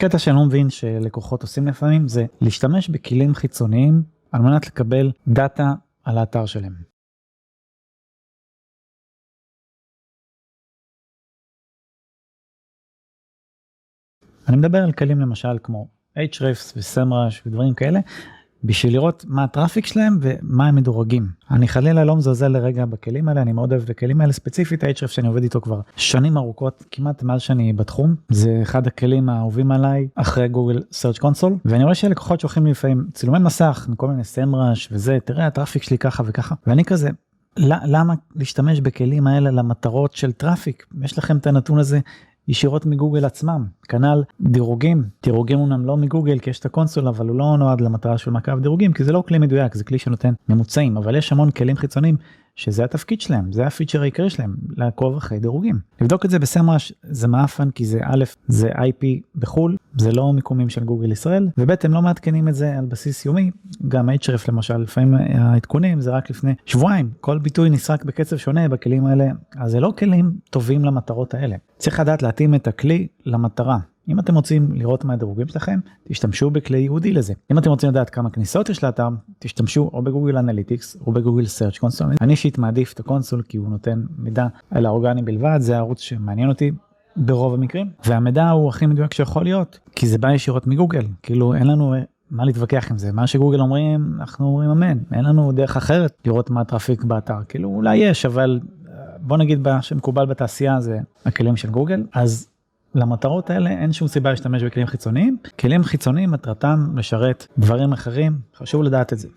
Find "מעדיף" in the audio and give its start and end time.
82.58-82.92